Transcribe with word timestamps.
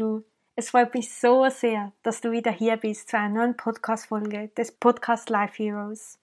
Du, 0.00 0.24
es 0.54 0.70
freut 0.70 0.94
mich 0.94 1.12
so 1.12 1.48
sehr, 1.48 1.92
dass 2.02 2.20
du 2.20 2.30
wieder 2.30 2.50
hier 2.50 2.76
bist 2.76 3.10
zu 3.10 3.18
einer 3.18 3.34
neuen 3.34 3.56
Podcast-Folge 3.56 4.48
des 4.56 4.72
Podcast 4.72 5.28
Life 5.30 5.62
Heroes. 5.62 6.18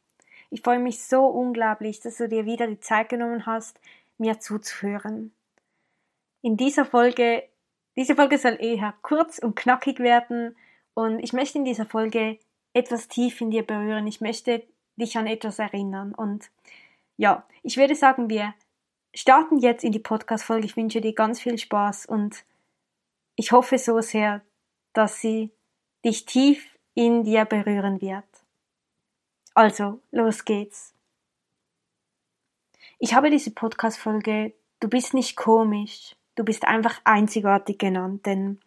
Ich 0.49 0.61
freue 0.61 0.79
mich 0.79 1.03
so 1.03 1.25
unglaublich, 1.25 1.99
dass 1.99 2.17
du 2.17 2.29
dir 2.29 2.45
wieder 2.45 2.67
die 2.67 2.79
Zeit 2.79 3.09
genommen 3.09 3.45
hast, 3.45 3.79
mir 4.17 4.39
zuzuhören. 4.39 5.33
In 6.41 6.57
dieser 6.57 6.85
Folge, 6.85 7.43
diese 7.95 8.15
Folge 8.15 8.37
soll 8.37 8.57
eher 8.59 8.93
kurz 9.01 9.39
und 9.39 9.55
knackig 9.55 9.99
werden 9.99 10.55
und 10.93 11.19
ich 11.19 11.33
möchte 11.33 11.57
in 11.57 11.65
dieser 11.65 11.85
Folge 11.85 12.37
etwas 12.73 13.07
tief 13.07 13.41
in 13.41 13.51
dir 13.51 13.63
berühren. 13.63 14.07
Ich 14.07 14.21
möchte 14.21 14.63
dich 14.95 15.17
an 15.17 15.27
etwas 15.27 15.59
erinnern 15.59 16.13
und 16.13 16.49
ja, 17.17 17.45
ich 17.61 17.77
würde 17.77 17.95
sagen, 17.95 18.29
wir 18.29 18.53
starten 19.13 19.59
jetzt 19.59 19.83
in 19.83 19.91
die 19.91 19.99
Podcast-Folge. 19.99 20.65
Ich 20.65 20.75
wünsche 20.75 21.01
dir 21.01 21.13
ganz 21.13 21.39
viel 21.39 21.57
Spaß 21.57 22.05
und 22.05 22.43
ich 23.35 23.51
hoffe 23.51 23.77
so 23.77 23.99
sehr, 24.01 24.41
dass 24.93 25.19
sie 25.19 25.51
dich 26.05 26.25
tief 26.25 26.77
in 26.93 27.23
dir 27.23 27.45
berühren 27.45 28.01
wird. 28.01 28.25
Also, 29.53 29.99
los 30.11 30.45
geht's. 30.45 30.93
Ich 32.99 33.13
habe 33.13 33.29
diese 33.29 33.51
Podcast-Folge 33.51 34.53
Du 34.83 34.89
bist 34.89 35.13
nicht 35.13 35.37
komisch, 35.37 36.13
du 36.35 36.43
bist 36.43 36.65
einfach 36.65 36.99
einzigartig 37.05 37.79
genannt, 37.79 38.25
denn 38.25 38.59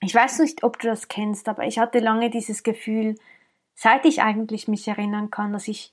ich 0.00 0.12
weiß 0.12 0.40
nicht, 0.40 0.64
ob 0.64 0.80
du 0.80 0.88
das 0.88 1.06
kennst, 1.06 1.48
aber 1.48 1.64
ich 1.64 1.78
hatte 1.78 2.00
lange 2.00 2.28
dieses 2.28 2.64
Gefühl, 2.64 3.14
seit 3.76 4.04
ich 4.04 4.20
eigentlich 4.20 4.66
mich 4.66 4.88
erinnern 4.88 5.30
kann, 5.30 5.52
dass 5.52 5.68
ich, 5.68 5.92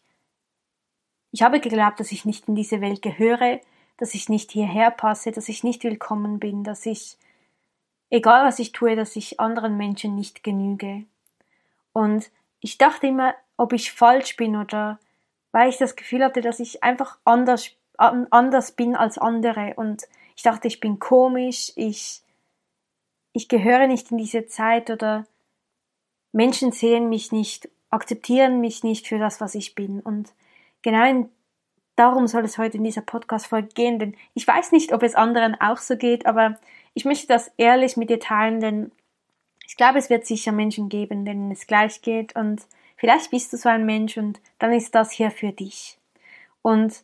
ich 1.32 1.44
habe 1.44 1.60
geglaubt, 1.60 2.00
dass 2.00 2.12
ich 2.12 2.26
nicht 2.26 2.48
in 2.48 2.56
diese 2.56 2.82
Welt 2.82 3.04
gehöre, 3.04 3.62
dass 3.98 4.16
ich 4.16 4.30
nicht 4.30 4.50
hierher 4.50 4.90
passe, 4.90 5.32
dass 5.32 5.48
ich 5.48 5.64
nicht 5.64 5.84
willkommen 5.84 6.40
bin, 6.40 6.64
dass 6.64 6.88
ich 6.88 7.20
egal 8.12 8.46
was 8.46 8.60
ich 8.60 8.74
tue, 8.74 8.96
dass 8.96 9.16
ich 9.16 9.40
anderen 9.40 9.78
Menschen 9.78 10.16
nicht 10.16 10.44
genüge. 10.44 11.06
Und 11.94 12.30
ich 12.60 12.78
dachte 12.78 13.08
immer, 13.08 13.34
ob 13.58 13.74
ich 13.74 13.92
falsch 13.92 14.38
bin 14.38 14.56
oder 14.56 15.00
weil 15.52 15.70
ich 15.70 15.78
das 15.78 15.96
Gefühl 15.96 16.24
hatte, 16.24 16.42
dass 16.42 16.60
ich 16.60 16.84
einfach 16.84 17.18
anders, 17.26 17.72
anders 17.98 18.72
bin 18.74 18.96
als 18.96 19.18
andere 19.18 19.74
und 19.76 20.04
ich 20.36 20.44
dachte, 20.44 20.68
ich 20.68 20.80
bin 20.80 21.00
komisch, 21.00 21.72
ich, 21.76 22.22
ich 23.34 23.48
gehöre 23.48 23.88
nicht 23.88 24.12
in 24.12 24.18
diese 24.18 24.48
Zeit 24.48 24.90
oder 24.90 25.26
Menschen 26.32 26.72
sehen 26.72 27.10
mich 27.10 27.32
nicht, 27.32 27.70
akzeptieren 27.90 28.62
mich 28.62 28.84
nicht 28.84 29.08
für 29.08 29.20
das, 29.20 29.42
was 29.42 29.56
ich 29.56 29.76
bin. 29.76 30.00
Und 30.00 30.34
genau 30.82 31.06
in, 31.06 31.30
darum 31.96 32.28
soll 32.28 32.46
es 32.46 32.58
heute 32.58 32.78
in 32.78 32.84
dieser 32.84 33.02
Podcast-Folge 33.02 33.70
gehen, 33.70 34.00
denn 34.00 34.16
ich 34.34 34.48
weiß 34.48 34.72
nicht, 34.72 34.94
ob 34.94 35.04
es 35.04 35.16
anderen 35.16 35.60
auch 35.60 35.78
so 35.78 35.98
geht, 35.98 36.26
aber 36.26 36.58
ich 36.94 37.06
möchte 37.06 37.28
das 37.28 37.52
ehrlich 37.58 37.98
mit 37.98 38.10
dir 38.10 38.20
teilen, 38.20 38.60
denn 38.60 38.92
ich 39.66 39.78
glaube, 39.78 40.00
es 40.00 40.10
wird 40.10 40.26
sicher 40.26 40.52
Menschen 40.52 40.90
geben, 40.90 41.26
denen 41.26 41.52
es 41.52 41.68
gleich 41.68 42.02
geht 42.02 42.36
und 42.36 42.66
vielleicht 42.98 43.32
bist 43.32 43.54
du 43.54 43.58
so 43.58 43.70
ein 43.70 43.86
Mensch 43.86 44.18
und 44.18 44.42
dann 44.60 44.74
ist 44.74 44.94
das 44.96 45.12
hier 45.12 45.32
für 45.32 45.52
dich. 45.52 45.98
Und 46.62 47.04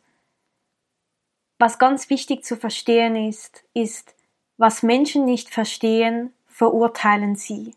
was 1.58 1.78
ganz 1.78 2.10
wichtig 2.10 2.44
zu 2.44 2.56
verstehen 2.56 3.16
ist, 3.16 3.64
ist, 3.74 4.14
was 4.58 4.82
Menschen 4.82 5.24
nicht 5.24 5.50
verstehen, 5.50 6.32
verurteilen 6.46 7.36
sie. 7.36 7.74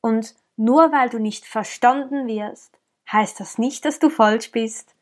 Und 0.00 0.34
nur 0.56 0.92
weil 0.92 1.08
du 1.08 1.18
nicht 1.18 1.44
verstanden 1.44 2.26
wirst, 2.26 2.78
heißt 3.10 3.38
das 3.40 3.58
nicht, 3.58 3.84
dass 3.84 3.98
du 3.98 4.08
falsch 4.08 4.50
bist. 4.50 4.94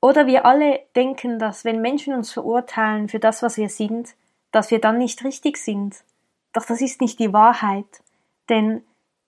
Oder 0.00 0.26
wir 0.26 0.46
alle 0.46 0.80
denken, 0.96 1.38
dass 1.38 1.64
wenn 1.64 1.80
Menschen 1.80 2.14
uns 2.14 2.32
verurteilen 2.32 3.08
für 3.08 3.18
das, 3.18 3.42
was 3.42 3.56
wir 3.56 3.68
sind, 3.68 4.14
dass 4.52 4.70
wir 4.70 4.80
dann 4.80 4.98
nicht 4.98 5.24
richtig 5.24 5.56
sind. 5.56 6.04
Doch 6.52 6.64
das 6.64 6.80
ist 6.80 7.00
nicht 7.00 7.18
die 7.18 7.32
Wahrheit, 7.32 8.02
denn 8.48 8.82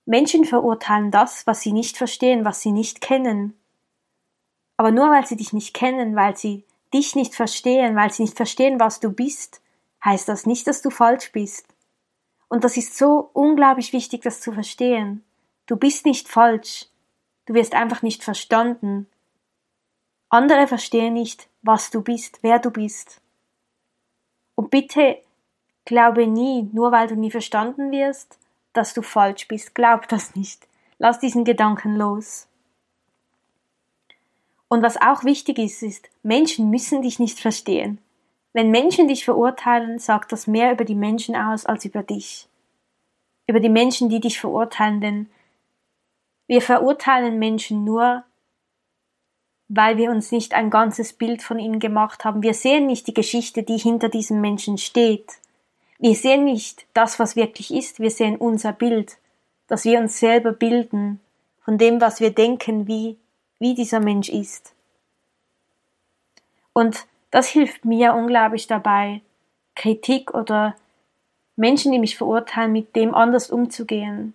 Menschen 0.04 0.44
verurteilen 0.44 1.10
das, 1.10 1.46
was 1.46 1.60
sie 1.60 1.72
nicht 1.72 1.96
verstehen, 1.96 2.44
was 2.44 2.60
sie 2.60 2.72
nicht 2.72 3.00
kennen. 3.00 3.56
Aber 4.76 4.90
nur 4.90 5.10
weil 5.10 5.26
sie 5.26 5.36
dich 5.36 5.52
nicht 5.52 5.74
kennen, 5.74 6.16
weil 6.16 6.36
sie 6.36 6.64
dich 6.92 7.14
nicht 7.14 7.34
verstehen, 7.34 7.94
weil 7.94 8.12
sie 8.12 8.24
nicht 8.24 8.36
verstehen, 8.36 8.80
was 8.80 9.00
du 9.00 9.12
bist, 9.12 9.62
heißt 10.04 10.28
das 10.28 10.44
nicht, 10.44 10.66
dass 10.66 10.82
du 10.82 10.90
falsch 10.90 11.30
bist. 11.32 11.66
Und 12.48 12.64
das 12.64 12.76
ist 12.76 12.98
so 12.98 13.30
unglaublich 13.32 13.92
wichtig, 13.92 14.22
das 14.22 14.40
zu 14.40 14.52
verstehen. 14.52 15.24
Du 15.66 15.76
bist 15.76 16.04
nicht 16.04 16.28
falsch. 16.28 16.86
Du 17.46 17.54
wirst 17.54 17.74
einfach 17.74 18.02
nicht 18.02 18.22
verstanden. 18.22 19.06
Andere 20.28 20.66
verstehen 20.66 21.14
nicht, 21.14 21.48
was 21.62 21.90
du 21.90 22.02
bist, 22.02 22.40
wer 22.42 22.58
du 22.58 22.70
bist. 22.70 23.21
Und 24.54 24.70
bitte 24.70 25.18
glaube 25.84 26.26
nie, 26.26 26.68
nur 26.72 26.92
weil 26.92 27.08
du 27.08 27.16
nie 27.16 27.30
verstanden 27.30 27.90
wirst, 27.90 28.38
dass 28.72 28.94
du 28.94 29.02
falsch 29.02 29.48
bist. 29.48 29.74
Glaub 29.74 30.08
das 30.08 30.34
nicht. 30.34 30.66
Lass 30.98 31.18
diesen 31.18 31.44
Gedanken 31.44 31.96
los. 31.96 32.46
Und 34.68 34.82
was 34.82 35.00
auch 35.00 35.24
wichtig 35.24 35.58
ist, 35.58 35.82
ist, 35.82 36.08
Menschen 36.22 36.70
müssen 36.70 37.02
dich 37.02 37.18
nicht 37.18 37.40
verstehen. 37.40 37.98
Wenn 38.54 38.70
Menschen 38.70 39.08
dich 39.08 39.24
verurteilen, 39.24 39.98
sagt 39.98 40.32
das 40.32 40.46
mehr 40.46 40.72
über 40.72 40.84
die 40.84 40.94
Menschen 40.94 41.34
aus 41.36 41.66
als 41.66 41.84
über 41.84 42.02
dich. 42.02 42.48
Über 43.46 43.60
die 43.60 43.68
Menschen, 43.68 44.08
die 44.08 44.20
dich 44.20 44.40
verurteilen, 44.40 45.00
denn 45.00 45.30
wir 46.46 46.62
verurteilen 46.62 47.38
Menschen 47.38 47.84
nur, 47.84 48.24
weil 49.68 49.96
wir 49.96 50.10
uns 50.10 50.32
nicht 50.32 50.54
ein 50.54 50.70
ganzes 50.70 51.12
Bild 51.12 51.42
von 51.42 51.58
ihnen 51.58 51.78
gemacht 51.78 52.24
haben. 52.24 52.42
Wir 52.42 52.54
sehen 52.54 52.86
nicht 52.86 53.06
die 53.06 53.14
Geschichte, 53.14 53.62
die 53.62 53.78
hinter 53.78 54.08
diesem 54.08 54.40
Menschen 54.40 54.78
steht. 54.78 55.32
Wir 55.98 56.14
sehen 56.14 56.44
nicht 56.44 56.86
das, 56.94 57.18
was 57.18 57.36
wirklich 57.36 57.72
ist, 57.72 58.00
wir 58.00 58.10
sehen 58.10 58.36
unser 58.36 58.72
Bild, 58.72 59.18
das 59.68 59.84
wir 59.84 59.98
uns 60.00 60.18
selber 60.18 60.52
bilden, 60.52 61.20
von 61.64 61.78
dem, 61.78 62.00
was 62.00 62.20
wir 62.20 62.30
denken, 62.30 62.86
wie, 62.86 63.16
wie 63.58 63.74
dieser 63.74 64.00
Mensch 64.00 64.28
ist. 64.28 64.74
Und 66.72 67.06
das 67.30 67.48
hilft 67.48 67.84
mir 67.84 68.14
unglaublich 68.14 68.66
dabei, 68.66 69.22
Kritik 69.74 70.34
oder 70.34 70.74
Menschen, 71.56 71.92
die 71.92 71.98
mich 71.98 72.16
verurteilen, 72.16 72.72
mit 72.72 72.96
dem 72.96 73.14
anders 73.14 73.50
umzugehen. 73.50 74.34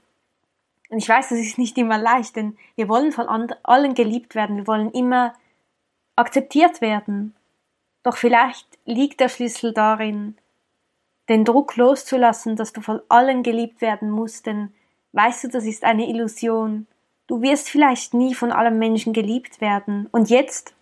Und 0.89 0.99
ich 0.99 1.09
weiß, 1.09 1.29
das 1.29 1.39
ist 1.39 1.57
nicht 1.57 1.77
immer 1.77 1.97
leicht, 1.97 2.35
denn 2.35 2.57
wir 2.75 2.87
wollen 2.87 3.11
von 3.11 3.27
allen 3.27 3.93
geliebt 3.93 4.35
werden, 4.35 4.57
wir 4.57 4.67
wollen 4.67 4.91
immer 4.91 5.33
akzeptiert 6.15 6.81
werden. 6.81 7.35
Doch 8.03 8.17
vielleicht 8.17 8.65
liegt 8.85 9.19
der 9.19 9.29
Schlüssel 9.29 9.73
darin, 9.73 10.37
den 11.27 11.43
Druck 11.43 11.75
loszulassen, 11.75 12.55
dass 12.55 12.71
du 12.71 12.81
von 12.81 13.01
allen 13.09 13.43
geliebt 13.43 13.81
werden 13.81 14.09
musst, 14.09 14.45
denn 14.45 14.73
weißt 15.11 15.43
du, 15.43 15.47
das 15.49 15.65
ist 15.65 15.83
eine 15.83 16.07
Illusion. 16.07 16.87
Du 17.27 17.41
wirst 17.41 17.69
vielleicht 17.69 18.13
nie 18.13 18.33
von 18.33 18.53
allen 18.53 18.79
Menschen 18.79 19.11
geliebt 19.11 19.59
werden. 19.59 20.07
Und 20.13 20.29
jetzt? 20.29 20.73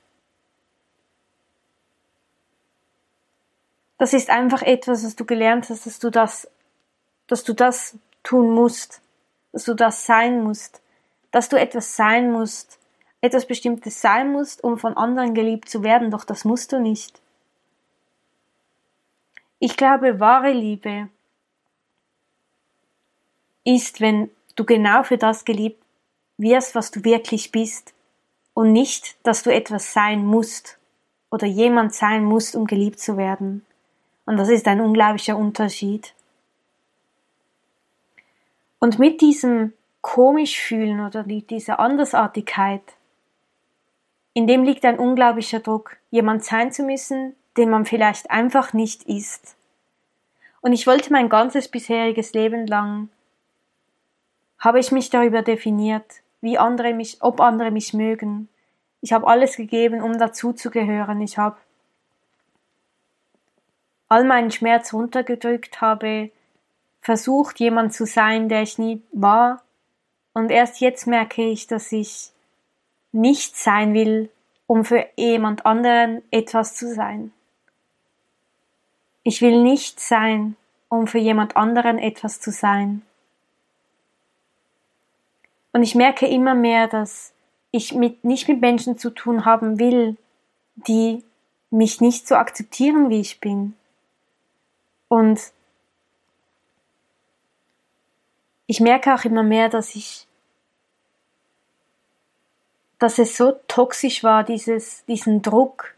Das 3.98 4.13
ist 4.13 4.30
einfach 4.30 4.62
etwas, 4.62 5.04
was 5.04 5.16
du 5.16 5.25
gelernt 5.25 5.69
hast, 5.69 5.88
dass 5.88 5.98
du 5.98 6.12
das, 6.12 6.48
dass 7.25 7.44
du 7.44 7.54
das 7.54 7.98
tun 8.22 8.52
musst 8.52 9.02
dass 9.56 9.63
du 9.63 9.74
das 9.74 10.06
sein 10.06 10.44
musst, 10.44 10.81
dass 11.31 11.48
du 11.48 11.57
etwas 11.57 11.96
sein 11.96 12.30
musst, 12.30 12.78
etwas 13.22 13.46
Bestimmtes 13.46 14.02
sein 14.02 14.34
musst, 14.34 14.62
um 14.62 14.78
von 14.78 14.98
anderen 14.98 15.34
geliebt 15.34 15.69
zu 15.69 15.81
werden, 15.81 16.12
doch 16.12 16.25
das 16.25 16.44
musst 16.44 16.74
du 16.74 16.81
nicht. 16.81 17.22
Ich 19.60 19.78
glaube, 19.78 20.19
wahre 20.19 20.52
Liebe 20.52 21.07
ist, 23.63 24.02
wenn 24.02 24.30
du 24.57 24.66
genau 24.66 25.04
für 25.04 25.18
das 25.18 25.46
geliebt 25.46 25.81
wirst, 26.36 26.75
was 26.75 26.92
du 26.92 27.06
wirklich 27.06 27.54
bist, 27.54 27.94
und 28.54 28.74
nicht, 28.74 29.16
dass 29.24 29.44
du 29.44 29.54
etwas 29.54 29.94
sein 29.94 30.25
musst 30.25 30.80
oder 31.31 31.48
jemand 31.48 31.94
sein 31.94 32.25
musst, 32.25 32.57
um 32.57 32.66
geliebt 32.66 33.00
zu 33.00 33.16
werden. 33.16 33.66
Und 34.25 34.36
das 34.36 34.50
ist 34.50 34.68
ein 34.68 34.81
unglaublicher 34.81 35.38
Unterschied. 35.38 36.13
Und 38.86 39.00
mit 39.00 39.20
diesem 39.20 39.74
komisch 40.02 40.60
fühlen 40.60 41.04
oder 41.04 41.24
dieser 41.24 41.80
Andersartigkeit, 41.80 42.84
in 44.36 44.46
dem 44.46 44.64
liegt 44.64 44.86
ein 44.86 45.00
unglaublicher 45.00 45.60
Druck, 45.60 45.98
jemand 46.12 46.44
sein 46.44 46.72
zu 46.72 46.84
müssen, 46.84 47.36
den 47.58 47.72
man 47.72 47.88
vielleicht 47.88 48.30
einfach 48.30 48.74
nicht 48.74 49.02
ist. 49.06 49.56
Und 50.62 50.72
ich 50.72 50.86
wollte 50.86 51.12
mein 51.12 51.30
ganzes 51.30 51.68
bisheriges 51.68 52.34
Leben 52.34 52.68
lang, 52.68 53.10
habe 54.60 54.80
ich 54.80 54.92
mich 54.92 55.10
darüber 55.10 55.42
definiert, 55.42 56.22
wie 56.42 56.60
andere 56.60 56.94
mich, 56.94 57.18
ob 57.22 57.42
andere 57.42 57.72
mich 57.72 57.96
mögen. 57.96 58.50
Ich 59.02 59.14
habe 59.14 59.26
alles 59.26 59.58
gegeben, 59.58 60.04
um 60.04 60.20
dazuzugehören. 60.20 61.22
Ich 61.22 61.40
habe 61.40 61.58
all 64.10 64.26
meinen 64.26 64.52
Schmerz 64.52 64.94
runtergedrückt, 64.94 65.81
habe 65.81 66.30
versucht, 67.06 67.60
jemand 67.60 67.94
zu 67.94 68.07
sein, 68.07 68.50
der 68.50 68.63
ich 68.63 68.80
nie 68.80 69.00
war. 69.12 69.62
Und 70.34 70.50
erst 70.50 70.81
jetzt 70.81 71.06
merke 71.06 71.44
ich, 71.44 71.68
dass 71.68 71.92
ich 71.92 72.31
nicht 73.12 73.56
sein 73.56 73.94
will, 73.94 74.31
um 74.66 74.84
für 74.84 75.06
jemand 75.16 75.68
anderen 75.68 76.24
etwas 76.31 76.75
zu 76.75 76.92
sein. 76.92 77.31
Ich 79.22 79.44
will 79.44 79.62
nicht 79.62 80.00
sein, 80.00 80.56
um 80.90 81.06
für 81.06 81.19
jemand 81.19 81.56
anderen 81.56 82.00
etwas 82.00 82.42
zu 82.42 82.50
sein. 82.50 83.04
Und 85.74 85.84
ich 85.84 85.94
merke 85.94 86.25
immer 86.25 86.56
mehr, 86.56 86.88
dass 86.88 87.34
ich 87.69 87.94
mit, 87.94 88.24
nicht 88.24 88.48
mit 88.48 88.62
Menschen 88.62 88.98
zu 88.98 89.12
tun 89.12 89.46
haben 89.46 89.78
will, 89.78 90.18
die 90.75 91.24
mich 91.69 92.02
nicht 92.02 92.28
so 92.28 92.34
akzeptieren, 92.34 93.12
wie 93.12 93.19
ich 93.19 93.40
bin. 93.40 93.75
Und 95.07 95.54
ich 98.68 98.80
merke 98.80 99.14
auch 99.14 99.24
immer 99.26 99.44
mehr, 99.44 99.70
dass 99.70 99.96
ich, 99.96 100.28
dass 103.00 103.20
es 103.20 103.38
so 103.38 103.54
toxisch 103.68 104.24
war, 104.24 104.44
dieses, 104.44 105.06
diesen 105.06 105.42
Druck, 105.42 105.96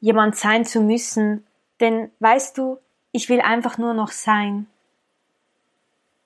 jemand 0.00 0.36
sein 0.36 0.64
zu 0.64 0.80
müssen. 0.80 1.46
Denn 1.80 2.10
weißt 2.20 2.56
du, 2.56 2.78
ich 3.12 3.28
will 3.28 3.40
einfach 3.40 3.78
nur 3.78 3.94
noch 3.94 4.12
sein. 4.12 4.66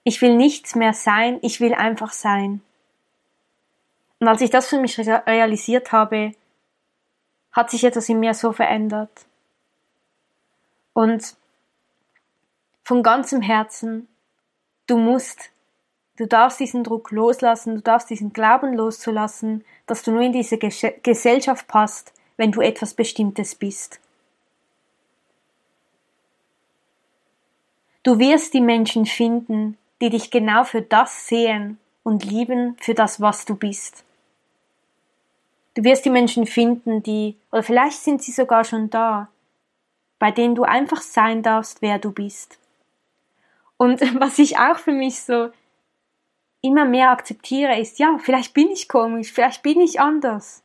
Ich 0.05 0.21
will 0.21 0.37
nichts 0.37 0.75
mehr 0.75 0.93
sein, 0.93 1.39
ich 1.43 1.61
will 1.61 1.75
einfach 1.75 2.13
sein. 2.13 2.61
Und 4.21 4.29
als 4.29 4.43
ich 4.43 4.51
das 4.51 4.69
für 4.69 4.79
mich 4.79 4.99
realisiert 4.99 5.93
habe, 5.93 6.35
hat 7.53 7.71
sich 7.71 7.85
etwas 7.85 8.09
in 8.09 8.21
mir 8.21 8.35
so 8.35 8.53
verändert. 8.53 9.27
Und 10.93 11.37
von 12.85 13.03
ganzem 13.03 13.41
Herzen, 13.41 14.09
du 14.87 14.99
musst 14.99 15.51
Du 16.17 16.27
darfst 16.27 16.61
diesen 16.61 16.85
Druck 16.85 17.11
loslassen, 17.11 17.77
du 17.77 17.81
darfst 17.83 18.09
diesen 18.09 18.33
Glauben 18.33 18.75
loszulassen, 18.75 19.65
dass 19.87 20.03
du 20.03 20.13
nur 20.13 20.23
in 20.23 20.33
diese 20.33 20.59
Gesellschaft 20.59 21.67
passt, 21.67 22.13
wenn 22.37 22.53
du 22.53 22.61
etwas 22.61 22.95
Bestimmtes 22.95 23.55
bist. 23.55 24.01
Du 28.05 28.19
wirst 28.19 28.55
die 28.55 28.61
Menschen 28.61 29.07
finden, 29.07 29.77
die 30.01 30.11
dich 30.11 30.31
genau 30.31 30.65
für 30.65 30.83
das 30.83 31.27
sehen 31.27 31.79
und 32.03 32.25
lieben, 32.25 32.77
für 32.79 32.95
das, 32.95 33.21
was 33.21 33.45
du 33.45 33.57
bist. 33.57 34.05
Du 35.75 35.83
wirst 35.83 36.05
die 36.05 36.11
Menschen 36.11 36.47
finden, 36.47 37.03
die, 37.03 37.37
oder 37.51 37.63
vielleicht 37.63 37.99
sind 37.99 38.23
sie 38.23 38.31
sogar 38.31 38.63
schon 38.65 38.91
da, 38.91 39.29
bei 40.21 40.31
denen 40.31 40.55
du 40.55 40.63
einfach 40.63 41.01
sein 41.01 41.43
darfst, 41.43 41.83
wer 41.83 41.99
du 41.99 42.13
bist. 42.13 42.59
Und 43.77 44.01
was 44.21 44.39
ich 44.39 44.59
auch 44.59 44.79
für 44.79 44.93
mich 44.93 45.21
so 45.21 45.51
immer 46.65 46.87
mehr 46.87 47.11
akzeptiere, 47.11 47.79
ist, 47.79 47.99
ja, 47.99 48.17
vielleicht 48.19 48.55
bin 48.55 48.71
ich 48.71 48.89
komisch, 48.89 49.31
vielleicht 49.31 49.63
bin 49.63 49.81
ich 49.81 50.01
anders. 50.01 50.63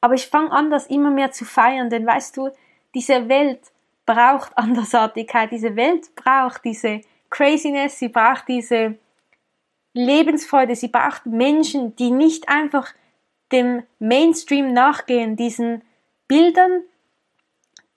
Aber 0.00 0.14
ich 0.14 0.26
fange 0.26 0.52
an, 0.52 0.70
das 0.70 0.86
immer 0.86 1.10
mehr 1.10 1.32
zu 1.32 1.44
feiern, 1.44 1.90
denn 1.90 2.06
weißt 2.06 2.36
du, 2.36 2.50
diese 2.94 3.28
Welt 3.28 3.60
braucht 4.06 4.56
Andersartigkeit, 4.56 5.52
diese 5.52 5.76
Welt 5.76 6.14
braucht 6.14 6.64
diese 6.64 7.02
Craziness, 7.28 7.98
sie 7.98 8.08
braucht 8.08 8.48
diese 8.48 8.98
Lebensfreude, 9.92 10.74
sie 10.74 10.88
braucht 10.88 11.26
Menschen, 11.26 11.94
die 11.96 12.10
nicht 12.10 12.48
einfach 12.48 12.94
dem 13.52 13.82
Mainstream 13.98 14.72
nachgehen, 14.72 15.36
diesen 15.36 15.82
Bildern, 16.26 16.82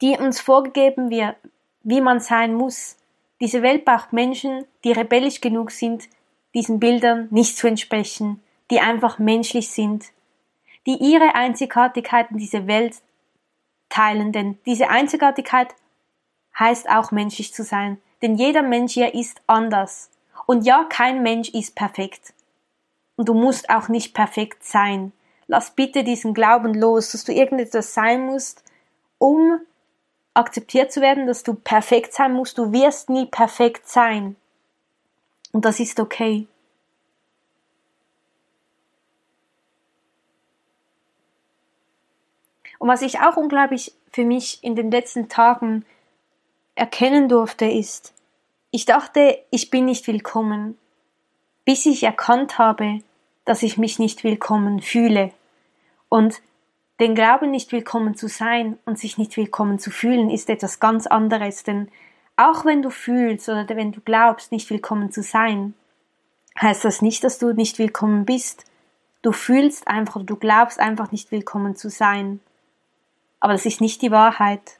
die 0.02 0.18
uns 0.18 0.42
vorgegeben 0.42 1.10
wird, 1.10 1.38
wie 1.84 2.02
man 2.02 2.20
sein 2.20 2.54
muss. 2.54 2.98
Diese 3.40 3.62
Welt 3.62 3.86
braucht 3.86 4.12
Menschen, 4.12 4.66
die 4.84 4.92
rebellisch 4.92 5.40
genug 5.40 5.72
sind, 5.72 6.10
diesen 6.54 6.80
Bildern 6.80 7.28
nicht 7.32 7.58
zu 7.58 7.68
entsprechen, 7.68 8.42
die 8.72 8.80
einfach 8.80 9.20
menschlich 9.20 9.70
sind, 9.70 10.06
die 10.86 10.98
ihre 10.98 11.36
Einzigartigkeit 11.36 12.32
in 12.32 12.38
diese 12.38 12.68
Welt 12.68 13.02
teilen, 13.90 14.32
denn 14.32 14.58
diese 14.66 14.90
Einzigartigkeit 14.90 15.76
heißt 16.58 16.90
auch 16.90 17.12
menschlich 17.12 17.54
zu 17.54 17.64
sein, 17.64 18.00
denn 18.22 18.36
jeder 18.36 18.62
Mensch 18.62 18.94
hier 18.94 19.14
ist 19.14 19.42
anders. 19.48 20.10
Und 20.46 20.66
ja, 20.66 20.84
kein 20.86 21.22
Mensch 21.22 21.50
ist 21.50 21.76
perfekt. 21.76 22.34
Und 23.16 23.30
du 23.30 23.34
musst 23.34 23.70
auch 23.70 23.88
nicht 23.88 24.14
perfekt 24.14 24.66
sein. 24.66 25.12
Lass 25.48 25.72
bitte 25.72 26.04
diesen 26.04 26.34
Glauben 26.34 26.74
los, 26.74 27.12
dass 27.12 27.24
du 27.24 27.34
irgendetwas 27.34 27.94
sein 27.94 28.26
musst, 28.26 28.64
um 29.18 29.60
akzeptiert 30.34 30.92
zu 30.92 31.02
werden, 31.02 31.28
dass 31.28 31.44
du 31.44 31.54
perfekt 31.54 32.14
sein 32.14 32.34
musst. 32.34 32.58
Du 32.58 32.72
wirst 32.72 33.10
nie 33.10 33.26
perfekt 33.26 33.88
sein. 33.88 34.36
Und 35.52 35.66
das 35.66 35.80
ist 35.80 36.00
okay. 36.00 36.48
Und 42.78 42.88
was 42.88 43.02
ich 43.02 43.20
auch 43.20 43.38
unglaublich 43.38 43.94
für 44.12 44.24
mich 44.24 44.64
in 44.64 44.76
den 44.76 44.90
letzten 44.90 45.30
Tagen 45.30 45.86
erkennen 46.76 47.28
durfte, 47.28 47.66
ist, 47.66 48.14
ich 48.72 48.86
dachte, 48.86 49.38
ich 49.52 49.70
bin 49.70 49.86
nicht 49.86 50.08
willkommen, 50.08 50.78
bis 51.66 51.86
ich 51.86 52.04
erkannt 52.04 52.58
habe, 52.58 53.02
dass 53.46 53.64
ich 53.64 53.78
mich 53.78 54.00
nicht 54.00 54.24
willkommen 54.24 54.82
fühle. 54.82 55.32
Und 56.08 56.42
den 57.00 57.16
Glauben, 57.16 57.52
nicht 57.52 57.72
willkommen 57.72 58.16
zu 58.16 58.28
sein 58.28 58.78
und 58.86 58.98
sich 59.00 59.18
nicht 59.18 59.36
willkommen 59.38 59.80
zu 59.80 59.92
fühlen, 59.92 60.30
ist 60.30 60.50
etwas 60.50 60.80
ganz 60.80 61.08
anderes, 61.08 61.64
denn 61.64 61.90
auch 62.40 62.64
wenn 62.64 62.82
du 62.82 62.90
fühlst 62.90 63.50
oder 63.50 63.68
wenn 63.76 63.92
du 63.92 64.00
glaubst, 64.00 64.54
nicht 64.54 64.70
willkommen 64.70 65.12
zu 65.12 65.22
sein, 65.22 65.74
heißt 66.60 66.86
das 66.86 67.02
nicht, 67.02 67.26
dass 67.26 67.38
du 67.38 67.52
nicht 67.52 67.80
willkommen 67.80 68.24
bist. 68.24 68.64
Du 69.22 69.34
fühlst 69.34 69.90
einfach 69.90 70.16
oder 70.16 70.26
du 70.26 70.36
glaubst 70.38 70.80
einfach 70.80 71.12
nicht 71.12 71.34
willkommen 71.34 71.76
zu 71.76 71.90
sein. 71.90 72.40
Aber 73.42 73.52
das 73.52 73.66
ist 73.66 73.82
nicht 73.82 74.02
die 74.02 74.12
Wahrheit. 74.12 74.80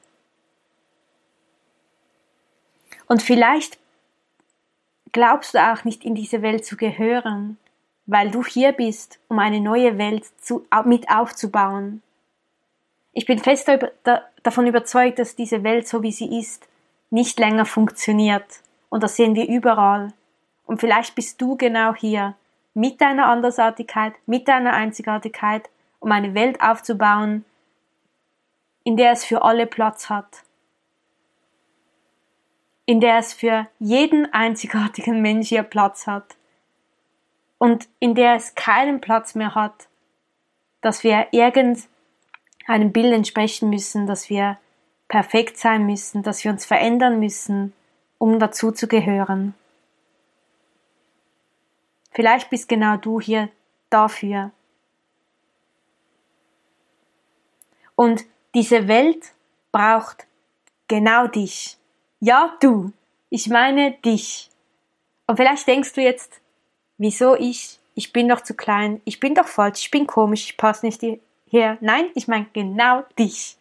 Und 3.06 3.22
vielleicht 3.22 3.78
glaubst 5.12 5.52
du 5.52 5.58
auch 5.58 5.84
nicht 5.84 6.06
in 6.06 6.14
diese 6.14 6.40
Welt 6.40 6.64
zu 6.64 6.78
gehören, 6.78 7.58
weil 8.06 8.30
du 8.30 8.42
hier 8.42 8.72
bist, 8.72 9.18
um 9.28 9.38
eine 9.38 9.60
neue 9.60 9.98
Welt 9.98 10.24
zu, 10.40 10.66
mit 10.86 11.10
aufzubauen. 11.10 12.02
Ich 13.12 13.26
bin 13.26 13.38
fest 13.38 13.70
davon 14.42 14.66
überzeugt, 14.66 15.18
dass 15.18 15.36
diese 15.36 15.62
Welt, 15.62 15.86
so 15.86 16.02
wie 16.02 16.12
sie 16.12 16.38
ist, 16.38 16.69
nicht 17.10 17.38
länger 17.38 17.66
funktioniert. 17.66 18.62
Und 18.88 19.02
das 19.02 19.16
sehen 19.16 19.34
wir 19.34 19.48
überall. 19.48 20.12
Und 20.64 20.80
vielleicht 20.80 21.14
bist 21.14 21.40
du 21.40 21.56
genau 21.56 21.94
hier 21.94 22.34
mit 22.74 23.00
deiner 23.00 23.26
Andersartigkeit, 23.26 24.14
mit 24.26 24.48
deiner 24.48 24.72
Einzigartigkeit, 24.72 25.68
um 25.98 26.12
eine 26.12 26.34
Welt 26.34 26.60
aufzubauen, 26.62 27.44
in 28.84 28.96
der 28.96 29.12
es 29.12 29.24
für 29.24 29.42
alle 29.42 29.66
Platz 29.66 30.08
hat. 30.08 30.44
In 32.86 33.00
der 33.00 33.18
es 33.18 33.32
für 33.32 33.66
jeden 33.78 34.32
einzigartigen 34.32 35.20
Mensch 35.20 35.48
hier 35.48 35.62
Platz 35.62 36.06
hat. 36.06 36.36
Und 37.58 37.88
in 37.98 38.14
der 38.14 38.34
es 38.34 38.54
keinen 38.54 39.00
Platz 39.00 39.34
mehr 39.34 39.54
hat, 39.54 39.88
dass 40.80 41.04
wir 41.04 41.28
irgendeinem 41.32 42.92
Bild 42.92 43.12
entsprechen 43.12 43.68
müssen, 43.68 44.06
dass 44.06 44.30
wir 44.30 44.56
perfekt 45.10 45.58
sein 45.58 45.84
müssen, 45.84 46.22
dass 46.22 46.44
wir 46.44 46.52
uns 46.52 46.64
verändern 46.64 47.18
müssen, 47.18 47.74
um 48.16 48.38
dazu 48.38 48.70
zu 48.70 48.86
gehören. 48.86 49.54
Vielleicht 52.12 52.48
bist 52.48 52.68
genau 52.68 52.96
du 52.96 53.20
hier 53.20 53.50
dafür. 53.90 54.52
Und 57.96 58.24
diese 58.54 58.88
Welt 58.88 59.32
braucht 59.72 60.26
genau 60.86 61.26
dich. 61.26 61.76
Ja, 62.20 62.56
du. 62.60 62.92
Ich 63.30 63.48
meine 63.48 63.92
dich. 64.04 64.48
Und 65.26 65.36
vielleicht 65.36 65.66
denkst 65.66 65.92
du 65.92 66.02
jetzt, 66.02 66.40
wieso 66.98 67.34
ich? 67.34 67.80
Ich 67.94 68.12
bin 68.12 68.28
doch 68.28 68.42
zu 68.42 68.54
klein, 68.54 69.00
ich 69.04 69.18
bin 69.18 69.34
doch 69.34 69.48
falsch, 69.48 69.82
ich 69.82 69.90
bin 69.90 70.06
komisch, 70.06 70.44
ich 70.44 70.56
passe 70.56 70.86
nicht 70.86 71.02
hier. 71.46 71.78
Nein, 71.80 72.06
ich 72.14 72.28
meine 72.28 72.46
genau 72.52 73.04
dich. 73.18 73.56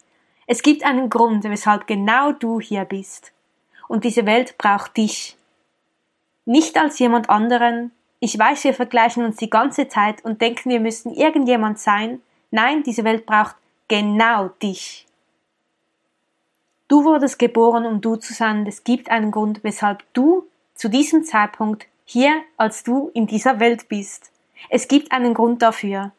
Es 0.52 0.64
gibt 0.64 0.84
einen 0.84 1.12
Grund, 1.12 1.44
weshalb 1.44 1.86
genau 1.86 2.32
du 2.32 2.60
hier 2.60 2.84
bist. 2.84 3.34
Und 3.88 4.04
diese 4.04 4.26
Welt 4.26 4.58
braucht 4.58 4.98
dich. 4.98 5.38
Nicht 6.46 6.76
als 6.76 6.98
jemand 6.98 7.30
anderen. 7.30 7.92
Ich 8.20 8.40
weiß, 8.40 8.64
wir 8.64 8.74
vergleichen 8.74 9.24
uns 9.24 9.38
die 9.38 9.52
ganze 9.52 9.88
Zeit 9.90 10.26
und 10.26 10.42
denken, 10.42 10.72
wir 10.72 10.80
müssen 10.80 11.14
irgendjemand 11.14 11.78
sein. 11.78 12.24
Nein, 12.50 12.82
diese 12.82 13.04
Welt 13.04 13.28
braucht 13.28 13.58
genau 13.88 14.48
dich. 14.48 15.06
Du 16.88 17.04
wurdest 17.04 17.38
geboren, 17.38 17.86
um 17.86 18.02
du 18.02 18.16
zu 18.16 18.34
sein, 18.34 18.66
es 18.66 18.84
gibt 18.84 19.12
einen 19.12 19.30
Grund, 19.30 19.64
weshalb 19.64 20.04
du 20.14 20.48
zu 20.74 20.90
diesem 20.90 21.24
Zeitpunkt 21.24 21.86
hier 22.06 22.42
als 22.58 22.84
du 22.84 23.12
in 23.14 23.28
dieser 23.28 23.60
Welt 23.60 23.88
bist. 23.88 24.32
Es 24.72 24.88
gibt 24.88 25.12
einen 25.12 25.36
Grund 25.36 25.62
dafür. 25.62 26.12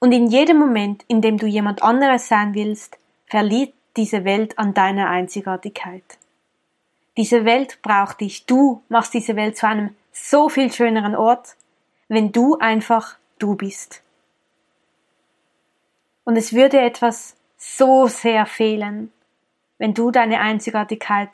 Und 0.00 0.12
in 0.12 0.26
jedem 0.26 0.58
Moment, 0.58 1.04
in 1.06 1.20
dem 1.20 1.38
du 1.38 1.46
jemand 1.46 1.82
anderes 1.82 2.26
sein 2.26 2.54
willst, 2.54 2.98
verliert 3.26 3.72
diese 3.96 4.24
Welt 4.24 4.58
an 4.58 4.74
deiner 4.74 5.08
Einzigartigkeit. 5.08 6.02
Diese 7.16 7.44
Welt 7.44 7.80
braucht 7.82 8.20
dich. 8.20 8.46
Du 8.46 8.82
machst 8.88 9.14
diese 9.14 9.36
Welt 9.36 9.56
zu 9.56 9.66
einem 9.66 9.94
so 10.10 10.48
viel 10.48 10.72
schöneren 10.72 11.14
Ort, 11.14 11.54
wenn 12.08 12.32
du 12.32 12.56
einfach 12.58 13.16
du 13.38 13.54
bist. 13.56 14.02
Und 16.24 16.36
es 16.36 16.52
würde 16.52 16.80
etwas 16.80 17.36
so 17.58 18.06
sehr 18.06 18.46
fehlen, 18.46 19.12
wenn 19.78 19.94
du 19.94 20.10
deine 20.10 20.40
Einzigartigkeit 20.40 21.30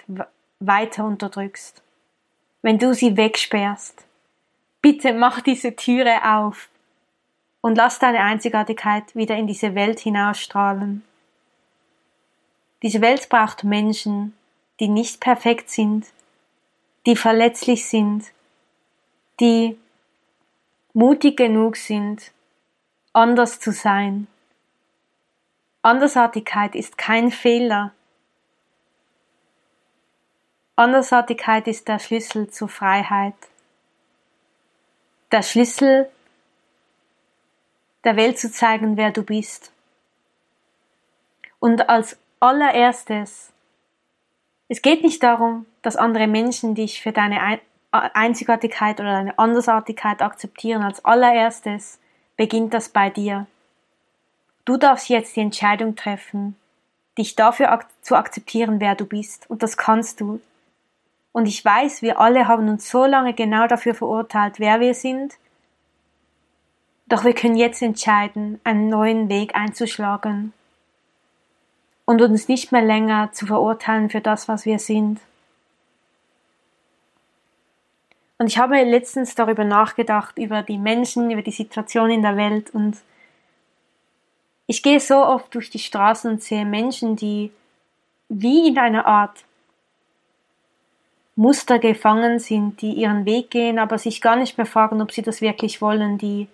weiter 0.58 1.04
unterdrückst, 1.04 1.82
wenn 2.62 2.78
du 2.78 2.94
sie 2.94 3.16
wegsperrst. 3.16 4.04
Bitte 4.82 5.12
mach 5.12 5.40
diese 5.40 5.76
Türe 5.76 6.24
auf 6.24 6.68
und 7.66 7.74
lass 7.74 7.98
deine 7.98 8.20
Einzigartigkeit 8.20 9.16
wieder 9.16 9.34
in 9.34 9.48
diese 9.48 9.74
Welt 9.74 9.98
hinausstrahlen. 9.98 11.02
Diese 12.80 13.00
Welt 13.00 13.28
braucht 13.28 13.64
Menschen, 13.64 14.36
die 14.78 14.86
nicht 14.86 15.18
perfekt 15.18 15.68
sind, 15.68 16.06
die 17.06 17.16
verletzlich 17.16 17.88
sind, 17.88 18.26
die 19.40 19.76
mutig 20.92 21.36
genug 21.36 21.76
sind, 21.76 22.30
anders 23.12 23.58
zu 23.58 23.72
sein. 23.72 24.28
Andersartigkeit 25.82 26.76
ist 26.76 26.96
kein 26.96 27.32
Fehler. 27.32 27.92
Andersartigkeit 30.76 31.66
ist 31.66 31.88
der 31.88 31.98
Schlüssel 31.98 32.48
zur 32.48 32.68
Freiheit. 32.68 33.34
Der 35.32 35.42
Schlüssel, 35.42 36.08
der 38.06 38.16
Welt 38.16 38.38
zu 38.38 38.50
zeigen, 38.50 38.96
wer 38.96 39.10
du 39.10 39.22
bist. 39.22 39.72
Und 41.58 41.88
als 41.88 42.16
allererstes, 42.40 43.52
es 44.68 44.80
geht 44.80 45.02
nicht 45.02 45.22
darum, 45.22 45.66
dass 45.82 45.96
andere 45.96 46.28
Menschen 46.28 46.74
dich 46.74 47.02
für 47.02 47.12
deine 47.12 47.60
Einzigartigkeit 47.90 49.00
oder 49.00 49.12
deine 49.12 49.38
Andersartigkeit 49.38 50.22
akzeptieren. 50.22 50.82
Als 50.82 51.04
allererstes 51.04 51.98
beginnt 52.36 52.72
das 52.74 52.88
bei 52.88 53.10
dir. 53.10 53.46
Du 54.64 54.76
darfst 54.76 55.08
jetzt 55.08 55.36
die 55.36 55.40
Entscheidung 55.40 55.96
treffen, 55.96 56.56
dich 57.18 57.34
dafür 57.36 57.72
ak 57.72 57.86
zu 58.02 58.14
akzeptieren, 58.16 58.80
wer 58.80 58.94
du 58.94 59.04
bist. 59.04 59.50
Und 59.50 59.62
das 59.62 59.76
kannst 59.76 60.20
du. 60.20 60.40
Und 61.32 61.46
ich 61.46 61.64
weiß, 61.64 62.02
wir 62.02 62.20
alle 62.20 62.46
haben 62.46 62.68
uns 62.68 62.88
so 62.88 63.04
lange 63.04 63.34
genau 63.34 63.66
dafür 63.66 63.94
verurteilt, 63.94 64.58
wer 64.58 64.80
wir 64.80 64.94
sind. 64.94 65.34
Doch 67.08 67.24
wir 67.24 67.34
können 67.34 67.56
jetzt 67.56 67.82
entscheiden, 67.82 68.60
einen 68.64 68.88
neuen 68.88 69.28
Weg 69.28 69.54
einzuschlagen 69.54 70.52
und 72.04 72.20
uns 72.20 72.48
nicht 72.48 72.72
mehr 72.72 72.82
länger 72.82 73.32
zu 73.32 73.46
verurteilen 73.46 74.10
für 74.10 74.20
das, 74.20 74.48
was 74.48 74.64
wir 74.64 74.78
sind. 74.78 75.20
Und 78.38 78.48
ich 78.48 78.58
habe 78.58 78.82
letztens 78.82 79.34
darüber 79.34 79.64
nachgedacht, 79.64 80.36
über 80.36 80.62
die 80.62 80.78
Menschen, 80.78 81.30
über 81.30 81.42
die 81.42 81.52
Situation 81.52 82.10
in 82.10 82.22
der 82.22 82.36
Welt 82.36 82.70
und 82.70 82.96
ich 84.66 84.82
gehe 84.82 84.98
so 84.98 85.24
oft 85.24 85.54
durch 85.54 85.70
die 85.70 85.78
Straßen 85.78 86.30
und 86.30 86.42
sehe 86.42 86.64
Menschen, 86.64 87.14
die 87.14 87.52
wie 88.28 88.68
in 88.68 88.78
einer 88.78 89.06
Art 89.06 89.44
Muster 91.36 91.78
gefangen 91.78 92.40
sind, 92.40 92.80
die 92.82 92.92
ihren 92.92 93.26
Weg 93.26 93.50
gehen, 93.50 93.78
aber 93.78 93.98
sich 93.98 94.20
gar 94.20 94.36
nicht 94.36 94.56
mehr 94.56 94.66
fragen, 94.66 95.00
ob 95.00 95.12
sie 95.12 95.22
das 95.22 95.40
wirklich 95.40 95.80
wollen, 95.80 96.18
die, 96.18 96.48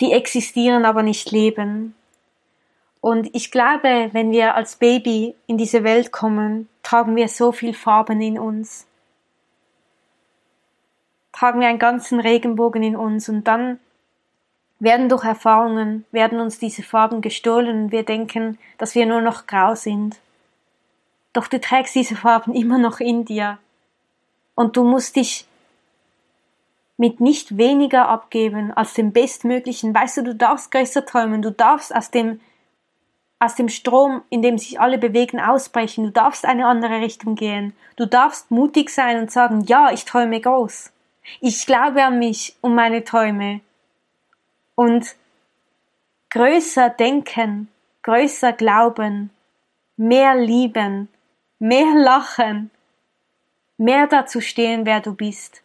die 0.00 0.12
existieren, 0.12 0.84
aber 0.84 1.02
nicht 1.02 1.30
leben. 1.30 1.94
Und 3.00 3.28
ich 3.34 3.50
glaube, 3.50 4.08
wenn 4.12 4.30
wir 4.30 4.54
als 4.54 4.76
Baby 4.76 5.34
in 5.46 5.58
diese 5.58 5.84
Welt 5.84 6.10
kommen, 6.10 6.68
tragen 6.82 7.16
wir 7.16 7.28
so 7.28 7.52
viel 7.52 7.74
Farben 7.74 8.20
in 8.20 8.38
uns. 8.38 8.86
Tragen 11.32 11.60
wir 11.60 11.68
einen 11.68 11.78
ganzen 11.78 12.20
Regenbogen 12.20 12.82
in 12.82 12.96
uns 12.96 13.28
und 13.28 13.44
dann 13.44 13.78
werden 14.78 15.08
durch 15.08 15.24
Erfahrungen, 15.24 16.04
werden 16.12 16.40
uns 16.40 16.58
diese 16.58 16.82
Farben 16.82 17.20
gestohlen 17.20 17.84
und 17.84 17.92
wir 17.92 18.04
denken, 18.04 18.58
dass 18.78 18.94
wir 18.94 19.06
nur 19.06 19.20
noch 19.20 19.46
grau 19.46 19.74
sind. 19.74 20.16
Doch 21.32 21.48
du 21.48 21.60
trägst 21.60 21.94
diese 21.94 22.16
Farben 22.16 22.54
immer 22.54 22.78
noch 22.78 23.00
in 23.00 23.24
dir. 23.24 23.58
Und 24.54 24.76
du 24.76 24.84
musst 24.84 25.16
dich 25.16 25.46
mit 26.96 27.20
nicht 27.20 27.56
weniger 27.56 28.08
abgeben 28.08 28.72
als 28.72 28.94
dem 28.94 29.12
Bestmöglichen. 29.12 29.94
Weißt 29.94 30.18
du, 30.18 30.22
du 30.22 30.34
darfst 30.34 30.70
größer 30.70 31.04
träumen, 31.04 31.42
du 31.42 31.50
darfst 31.50 31.94
aus 31.94 32.10
dem, 32.10 32.40
aus 33.38 33.56
dem 33.56 33.68
Strom, 33.68 34.22
in 34.30 34.42
dem 34.42 34.58
sich 34.58 34.80
alle 34.80 34.98
bewegen, 34.98 35.40
ausbrechen, 35.40 36.04
du 36.04 36.10
darfst 36.12 36.44
eine 36.44 36.66
andere 36.66 37.00
Richtung 37.00 37.34
gehen, 37.34 37.74
du 37.96 38.06
darfst 38.06 38.50
mutig 38.50 38.90
sein 38.90 39.18
und 39.18 39.30
sagen, 39.30 39.62
ja, 39.66 39.90
ich 39.90 40.04
träume 40.04 40.40
groß. 40.40 40.92
Ich 41.40 41.66
glaube 41.66 42.04
an 42.04 42.18
mich 42.18 42.56
und 42.60 42.74
meine 42.74 43.02
Träume 43.02 43.60
und 44.74 45.16
größer 46.30 46.90
denken, 46.90 47.68
größer 48.02 48.52
glauben, 48.52 49.30
mehr 49.96 50.34
lieben, 50.34 51.08
mehr 51.58 51.94
lachen, 51.94 52.70
mehr 53.78 54.06
dazu 54.06 54.40
stehen, 54.40 54.84
wer 54.84 55.00
du 55.00 55.14
bist, 55.14 55.63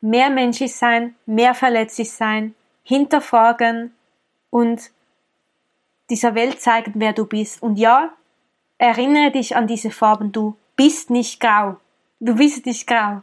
mehr 0.00 0.30
menschlich 0.30 0.74
sein, 0.74 1.14
mehr 1.26 1.54
verletzlich 1.54 2.10
sein, 2.12 2.54
hinterfragen 2.82 3.92
und 4.50 4.90
dieser 6.10 6.34
Welt 6.34 6.60
zeigen, 6.60 6.94
wer 6.96 7.12
du 7.12 7.26
bist. 7.26 7.62
Und 7.62 7.76
ja, 7.76 8.12
erinnere 8.78 9.30
dich 9.30 9.56
an 9.56 9.66
diese 9.66 9.90
Farben, 9.90 10.32
du 10.32 10.56
bist 10.76 11.10
nicht 11.10 11.40
grau, 11.40 11.76
du 12.20 12.36
bist 12.36 12.66
nicht 12.66 12.86
grau. 12.86 13.22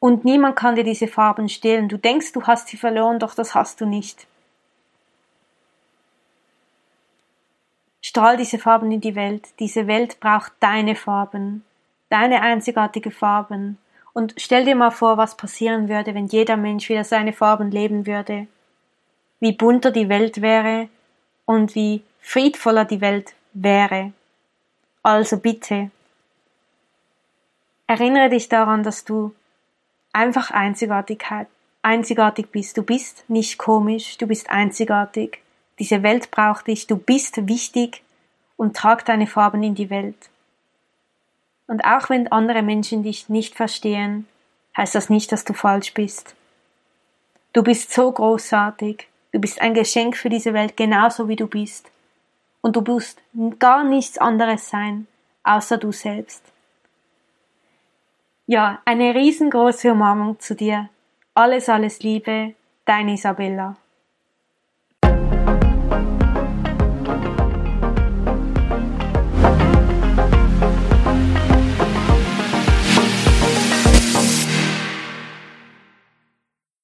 Und 0.00 0.24
niemand 0.24 0.56
kann 0.56 0.76
dir 0.76 0.84
diese 0.84 1.08
Farben 1.08 1.48
stehlen. 1.48 1.88
Du 1.88 1.98
denkst, 1.98 2.32
du 2.32 2.44
hast 2.44 2.68
sie 2.68 2.76
verloren, 2.76 3.18
doch 3.18 3.34
das 3.34 3.54
hast 3.54 3.80
du 3.80 3.86
nicht. 3.86 4.28
Strahl 8.00 8.36
diese 8.36 8.58
Farben 8.58 8.92
in 8.92 9.00
die 9.00 9.16
Welt. 9.16 9.48
Diese 9.58 9.86
Welt 9.88 10.20
braucht 10.20 10.52
deine 10.60 10.94
Farben, 10.94 11.64
deine 12.10 12.42
einzigartige 12.42 13.10
Farben. 13.10 13.78
Und 14.18 14.34
stell 14.36 14.64
dir 14.64 14.74
mal 14.74 14.90
vor, 14.90 15.16
was 15.16 15.36
passieren 15.36 15.88
würde, 15.88 16.12
wenn 16.12 16.26
jeder 16.26 16.56
Mensch 16.56 16.88
wieder 16.88 17.04
seine 17.04 17.32
Farben 17.32 17.70
leben 17.70 18.04
würde. 18.04 18.48
Wie 19.38 19.52
bunter 19.52 19.92
die 19.92 20.08
Welt 20.08 20.42
wäre 20.42 20.88
und 21.46 21.76
wie 21.76 22.02
friedvoller 22.18 22.84
die 22.84 23.00
Welt 23.00 23.34
wäre. 23.52 24.12
Also 25.04 25.36
bitte, 25.36 25.92
erinnere 27.86 28.30
dich 28.30 28.48
daran, 28.48 28.82
dass 28.82 29.04
du 29.04 29.36
einfach 30.12 30.50
Einzigartigkeit, 30.50 31.46
einzigartig 31.82 32.50
bist. 32.50 32.76
Du 32.76 32.82
bist 32.82 33.24
nicht 33.28 33.56
komisch, 33.56 34.18
du 34.18 34.26
bist 34.26 34.50
einzigartig. 34.50 35.38
Diese 35.78 36.02
Welt 36.02 36.32
braucht 36.32 36.66
dich, 36.66 36.88
du 36.88 36.96
bist 36.96 37.46
wichtig 37.46 38.02
und 38.56 38.76
trag 38.76 39.04
deine 39.04 39.28
Farben 39.28 39.62
in 39.62 39.76
die 39.76 39.90
Welt. 39.90 40.28
Und 41.68 41.84
auch 41.84 42.10
wenn 42.10 42.32
andere 42.32 42.62
Menschen 42.62 43.04
dich 43.04 43.28
nicht 43.28 43.54
verstehen, 43.54 44.26
heißt 44.76 44.96
das 44.96 45.10
nicht, 45.10 45.30
dass 45.30 45.44
du 45.44 45.52
falsch 45.52 45.94
bist. 45.94 46.34
Du 47.52 47.62
bist 47.62 47.92
so 47.92 48.10
großartig, 48.10 49.06
du 49.32 49.38
bist 49.38 49.60
ein 49.60 49.74
Geschenk 49.74 50.16
für 50.16 50.30
diese 50.30 50.54
Welt 50.54 50.76
genauso 50.76 51.28
wie 51.28 51.36
du 51.36 51.46
bist. 51.46 51.90
Und 52.62 52.74
du 52.74 52.80
musst 52.80 53.20
gar 53.58 53.84
nichts 53.84 54.18
anderes 54.18 54.68
sein, 54.68 55.06
außer 55.44 55.78
du 55.78 55.92
selbst. 55.92 56.42
Ja, 58.46 58.80
eine 58.84 59.14
riesengroße 59.14 59.92
Umarmung 59.92 60.40
zu 60.40 60.56
dir. 60.56 60.88
Alles, 61.34 61.68
alles 61.68 62.00
Liebe, 62.00 62.54
deine 62.86 63.12
Isabella. 63.12 63.76